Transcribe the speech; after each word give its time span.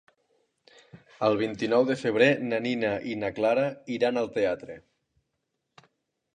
El 1.27 1.37
vint-i-nou 1.41 1.85
de 1.91 1.97
febrer 2.05 2.31
na 2.47 2.61
Nina 2.69 2.93
i 3.13 3.15
na 3.25 3.31
Clara 3.41 3.69
iran 4.01 4.21
al 4.25 4.33
teatre. 4.41 4.83